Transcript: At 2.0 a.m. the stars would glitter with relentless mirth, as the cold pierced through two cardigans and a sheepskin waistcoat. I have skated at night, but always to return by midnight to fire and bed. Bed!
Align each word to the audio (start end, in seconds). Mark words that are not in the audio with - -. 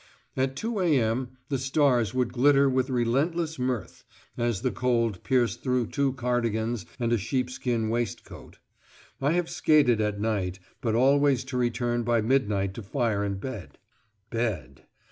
At 0.35 0.55
2.0 0.55 0.83
a.m. 0.95 1.37
the 1.49 1.59
stars 1.59 2.11
would 2.11 2.33
glitter 2.33 2.67
with 2.67 2.89
relentless 2.89 3.59
mirth, 3.59 4.03
as 4.35 4.63
the 4.63 4.71
cold 4.71 5.23
pierced 5.23 5.61
through 5.61 5.89
two 5.91 6.13
cardigans 6.13 6.87
and 6.99 7.13
a 7.13 7.19
sheepskin 7.19 7.87
waistcoat. 7.87 8.57
I 9.21 9.33
have 9.33 9.47
skated 9.47 10.01
at 10.01 10.19
night, 10.19 10.57
but 10.81 10.95
always 10.95 11.43
to 11.43 11.57
return 11.57 12.01
by 12.01 12.19
midnight 12.19 12.73
to 12.73 12.81
fire 12.81 13.23
and 13.23 13.39
bed. 13.39 13.77
Bed! 14.31 14.87